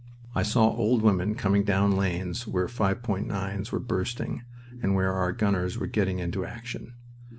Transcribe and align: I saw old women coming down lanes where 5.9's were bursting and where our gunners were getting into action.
I 0.33 0.41
saw 0.41 0.67
old 0.71 1.03
women 1.03 1.35
coming 1.35 1.63
down 1.63 1.91
lanes 1.91 2.47
where 2.47 2.65
5.9's 2.65 3.71
were 3.71 3.77
bursting 3.79 4.41
and 4.81 4.95
where 4.95 5.13
our 5.13 5.31
gunners 5.31 5.77
were 5.77 5.85
getting 5.85 6.17
into 6.17 6.43
action. 6.43 6.95